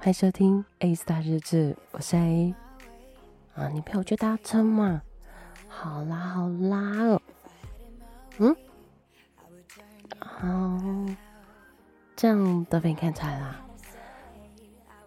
[0.00, 2.54] 欢迎收听 A 大日志，我是 A
[3.56, 5.02] 啊，你陪我去搭车嘛？
[5.66, 6.78] 好啦好啦。
[7.02, 7.20] 哦，
[8.38, 8.56] 嗯，
[10.20, 10.80] 好，
[12.14, 13.56] 这样都被你看出来了，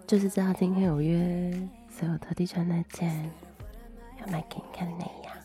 [0.05, 3.31] 就是知道今天有约，所以我特地穿那件。
[4.19, 5.37] 要买给你看的内衣啊。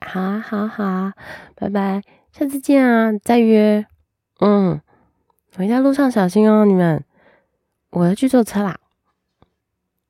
[0.00, 0.84] 好啊，好啊，好。
[0.84, 1.14] 啊，
[1.54, 2.02] 拜拜，
[2.38, 3.84] 下次见啊，再约。
[4.38, 4.80] 嗯，
[5.56, 7.04] 回家路上小心哦，你们。
[7.90, 8.78] 我要去坐车啦。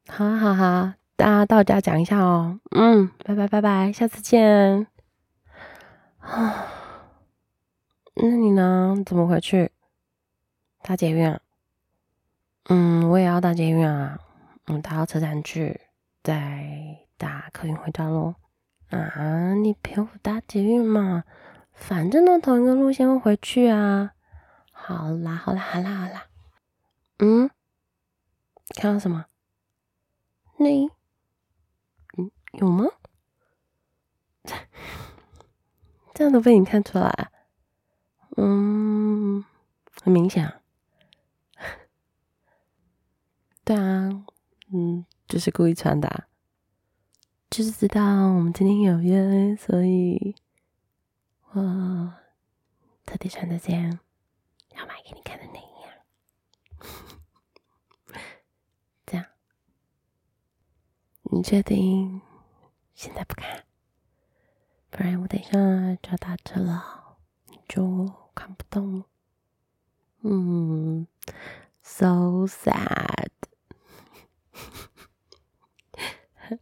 [0.09, 2.61] 好啊，好啊，大家到家讲一下哦。
[2.73, 4.87] 嗯，拜拜，拜拜，下次见。
[6.19, 6.67] 啊，
[8.17, 9.03] 那你呢？
[9.07, 9.71] 怎么回去？
[10.83, 11.41] 搭捷运啊？
[12.69, 14.19] 嗯，我也要搭捷运啊。
[14.67, 15.81] 嗯，搭到车站去，
[16.23, 18.35] 再搭客运回家喽。
[18.91, 21.25] 啊，你陪我搭捷运嘛，
[21.79, 24.13] 反正都同一个路线会回去啊。
[24.73, 26.27] 好啦，好啦，好啦，好啦。
[27.19, 27.51] 嗯，
[28.77, 29.27] 看到什么？
[30.59, 30.91] 内衣？
[32.17, 32.87] 嗯，有吗？
[36.15, 37.31] 这样都被你看出来？
[38.37, 39.45] 嗯，
[40.03, 40.61] 很明显啊。
[43.65, 44.25] 对啊，
[44.73, 46.25] 嗯，就是故意穿的。
[47.51, 50.35] 就是知道我们今天有约，所以
[51.53, 52.15] 我
[53.05, 53.99] 特地穿的这件
[54.77, 55.91] 要买给你看的内衣啊。
[59.07, 59.25] 这样，
[61.23, 62.21] 你确定
[62.95, 63.65] 现在不看？
[64.91, 65.51] 不然我等一下
[66.03, 68.83] 就要打车了，你就看不到。
[70.23, 71.07] 嗯
[71.83, 73.31] ，so sad。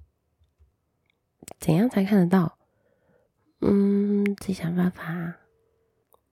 [1.58, 2.55] 怎样才看得到？
[3.68, 5.34] 嗯，自己想办法。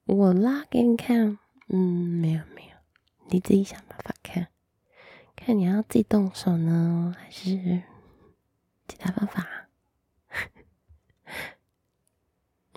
[0.04, 1.36] 我拉给你看。
[1.68, 2.76] 嗯，没有没有，
[3.28, 4.48] 你自己想办法看。
[5.34, 7.82] 看你要自己动手呢，还是
[8.86, 9.44] 其他方法？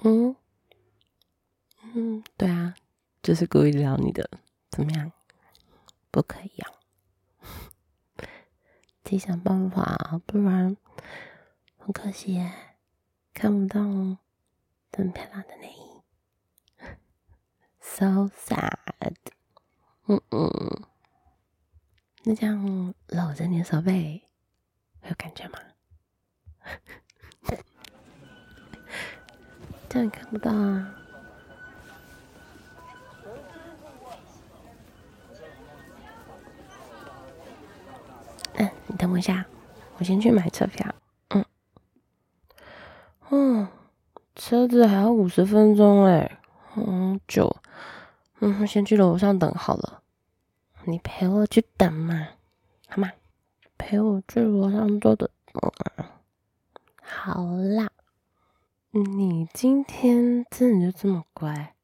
[0.03, 0.35] 嗯
[1.93, 2.73] 嗯，对啊，
[3.21, 4.27] 就是故意撩你的。
[4.71, 5.11] 怎么样？
[6.09, 6.71] 不可以啊！
[9.03, 10.75] 自己想办法，不然。
[11.77, 12.51] 很可惜耶，
[13.33, 14.17] 看不到这
[14.91, 16.01] 么漂亮的内衣
[17.79, 19.15] ，so sad。
[20.07, 20.83] 嗯嗯，
[22.23, 24.23] 那这样搂着你的手背，
[25.03, 25.59] 有感觉吗？
[29.89, 30.93] 这样看不到啊。
[38.55, 39.45] 嗯，你等我一下，
[39.97, 40.95] 我先去买车票。
[43.29, 43.67] 嗯，
[44.35, 46.39] 车子还要五十分钟哎，
[46.77, 47.53] 嗯，就，
[48.39, 50.01] 嗯，先去楼上等好了。
[50.85, 52.29] 你陪我去等嘛，
[52.87, 53.11] 好吗？
[53.77, 55.29] 陪我去楼上坐等。
[55.51, 56.05] 嗯，
[57.03, 57.91] 好啦。
[58.91, 61.75] 你今天真的就这么乖？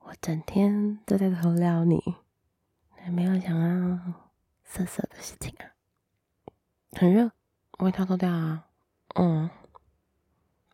[0.00, 2.16] 我整天都在偷撩你，
[2.96, 4.00] 还没有想要
[4.64, 5.70] 色色的事情啊。
[6.90, 7.30] 很热，
[7.78, 8.64] 我外套脱掉啊。
[9.14, 9.48] 嗯。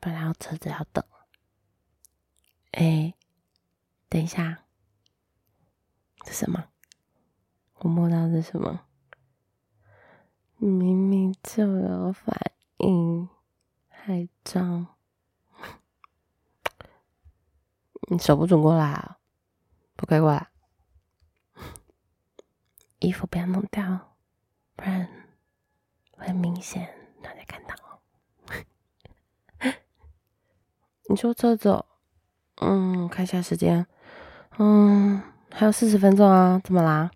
[0.00, 1.04] 本来要车子要等。
[2.76, 3.14] 哎，
[4.08, 4.64] 等一下，
[6.24, 6.70] 这什么？
[7.74, 8.86] 我摸到是什么？
[10.56, 13.28] 明明就有反应，
[13.88, 14.88] 还装？
[18.10, 19.18] 你手不准过来啊！
[19.94, 20.50] 不可以过来！
[22.98, 24.16] 衣服不要弄掉，
[24.74, 25.08] 不然
[26.10, 26.92] 会明显
[27.22, 28.02] 让人看到。
[31.08, 31.86] 你说这走，
[32.60, 33.86] 嗯，看一下时间，
[34.58, 35.20] 嗯，
[35.50, 37.10] 还有四十分钟啊，怎么啦？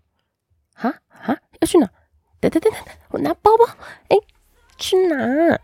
[0.73, 1.89] 哈哈，要去哪？
[2.39, 3.65] 等等等等，我拿包包，
[4.09, 4.17] 哎，
[4.77, 5.59] 去哪？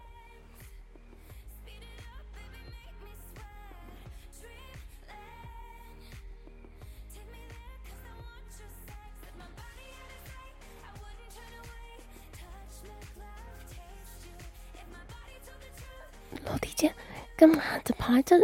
[16.46, 16.94] 楼梯间。
[17.38, 17.62] 干嘛？
[17.84, 18.38] 怎么跑来这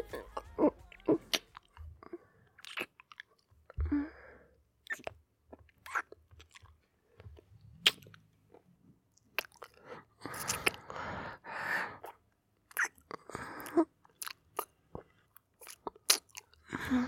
[16.93, 17.07] 嗯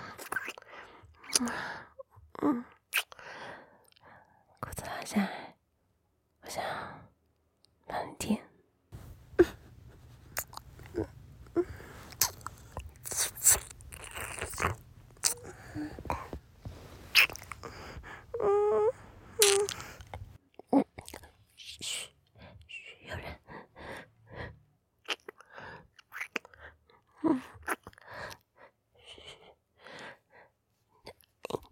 [2.42, 2.64] 嗯，
[4.62, 5.58] 裤子拉下来，
[6.42, 6.64] 我想
[7.86, 8.42] 帮你垫。
[9.38, 9.46] 嗯，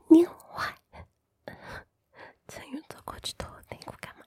[0.08, 0.76] 你很坏。
[2.48, 4.26] 陈宇走过去脱内裤干嘛？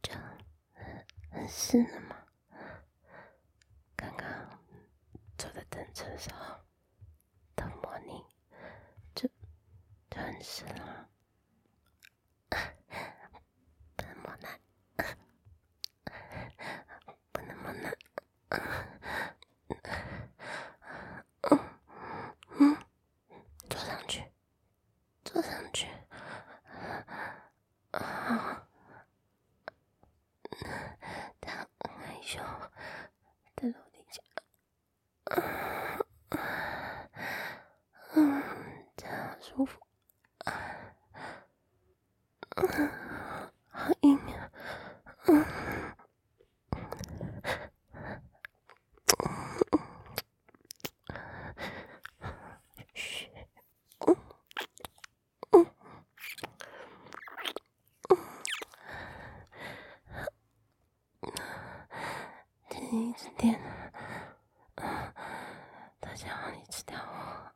[0.00, 0.12] 这
[1.72, 2.14] 真的吗？
[3.96, 4.28] 刚刚
[5.38, 6.54] 坐在等车的时候，
[7.56, 8.22] 的模拟
[9.14, 9.26] 就
[10.10, 11.08] 就很湿了。
[39.40, 39.78] 舒服，
[43.70, 44.50] 好硬啊！
[45.26, 45.44] 嗯，
[52.94, 53.28] 嘘，
[54.06, 54.16] 嗯
[55.50, 55.66] 嗯
[58.08, 58.16] 嗯，
[62.70, 63.60] 天一直电，
[64.76, 67.52] 他想让你吃掉我。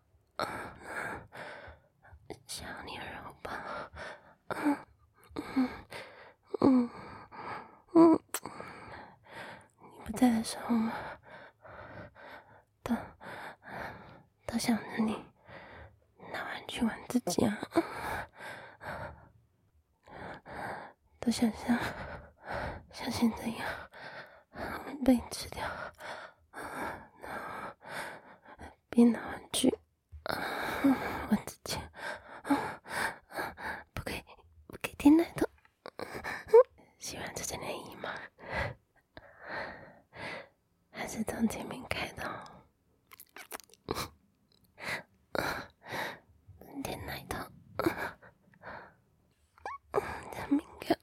[10.17, 10.93] 在的时候吗，
[12.83, 12.97] 都
[14.47, 15.23] 都想着你
[16.33, 17.59] 拿玩具玩自己啊，
[21.21, 21.79] 都想象
[22.93, 23.69] 像现在一样
[25.05, 25.63] 被你吃掉，
[27.21, 27.77] 然后
[28.89, 29.79] 边拿玩具
[31.29, 31.79] 玩自己，
[33.93, 34.25] 不可以
[34.67, 35.47] 不可以听奶头，
[36.99, 38.09] 喜欢这件内衣吗？
[41.09, 42.45] 是从前面开的，
[46.83, 47.39] 点奶头，
[49.93, 50.99] 很敏感，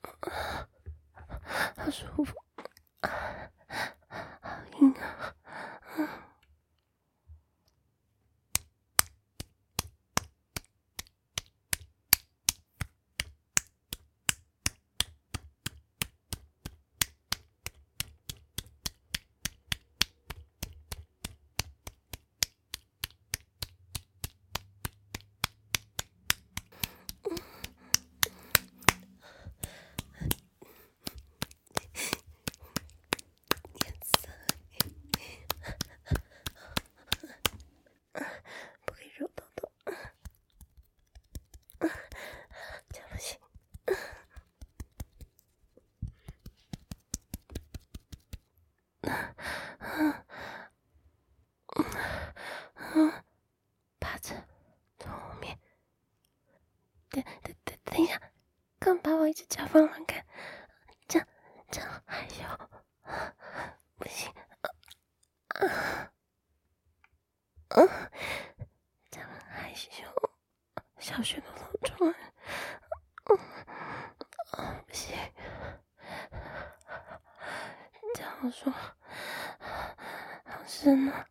[1.77, 2.35] 好舒服，
[3.01, 3.09] 好
[4.79, 5.33] 硬啊！
[53.99, 54.33] 趴着，
[54.99, 55.59] 从后面。
[57.09, 58.19] 等等等等一下，
[58.79, 60.23] 刚把我一只脚放开，
[61.07, 61.27] 这样
[61.71, 62.43] 这样害羞，
[63.95, 64.31] 不行，
[65.47, 66.11] 啊
[67.69, 68.11] 啊，
[69.09, 69.89] 这样害羞，
[70.99, 72.11] 小穴都露出来，
[73.23, 75.17] 啊不行，
[78.13, 81.25] 这样说，好深啊。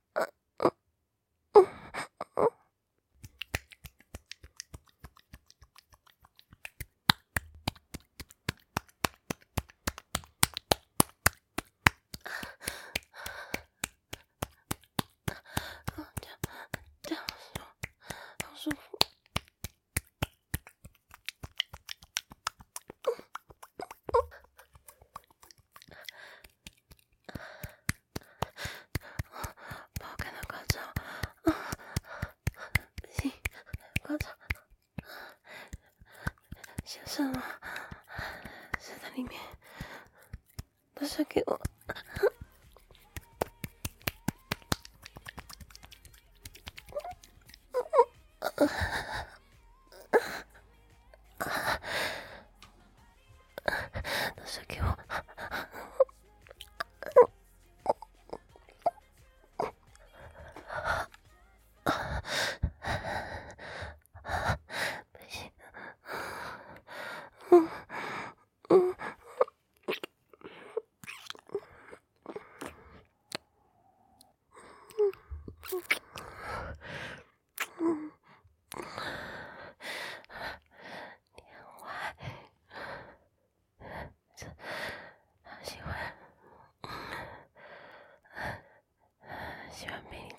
[41.13, 41.52] sé it.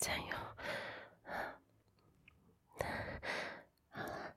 [0.00, 0.36] 占有。
[3.90, 4.34] 好了，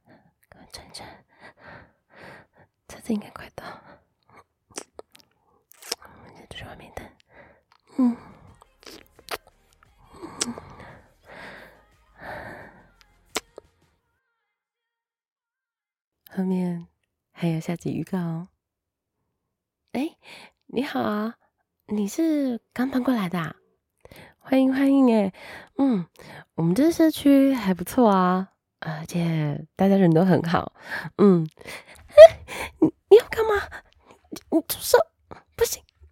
[0.49, 1.25] 赶快转转，
[2.87, 3.65] 车子应该快到。
[6.01, 7.09] 我们先出去外面等。
[7.97, 8.15] 嗯。
[16.29, 16.87] 后面
[17.31, 18.49] 还有下集预告哦。
[19.93, 20.15] 哎，
[20.67, 21.37] 你好啊，
[21.87, 23.55] 你是刚搬过来的啊？
[24.49, 25.33] 欢迎欢迎哎，
[25.77, 26.05] 嗯，
[26.55, 28.47] 我们这社区还不错啊，
[28.79, 30.71] 而且大家人都很好，
[31.17, 31.45] 嗯。
[32.07, 32.39] 哎，
[32.79, 33.61] 你你要干嘛？
[34.29, 34.97] 你你住手！
[35.57, 35.83] 不行，